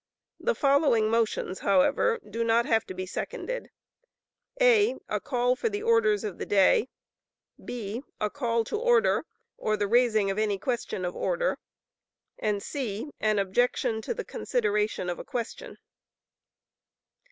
The 0.39 0.55
following 0.55 1.11
motions, 1.11 1.59
however, 1.59 2.19
do 2.27 2.43
not 2.43 2.65
have 2.65 2.87
to 2.87 2.95
be 2.95 3.05
seconded: 3.05 3.69
(a) 4.59 4.95
a 5.07 5.19
call 5.21 5.55
for 5.55 5.69
the 5.69 5.83
orders 5.83 6.23
of 6.23 6.39
the 6.39 6.45
day; 6.47 6.89
(b) 7.63 8.01
a 8.19 8.31
call 8.31 8.63
to 8.63 8.79
order, 8.79 9.27
or 9.59 9.77
the 9.77 9.85
raising 9.87 10.31
of 10.31 10.39
any 10.39 10.57
question 10.57 11.05
of 11.05 11.15
order; 11.15 11.59
and 12.39 12.63
(c) 12.63 13.11
an 13.19 13.37
objection 13.37 14.01
to 14.01 14.15
the 14.15 14.25
consideration 14.25 15.07
of 15.07 15.19
a 15.19 15.23
question. 15.23 15.77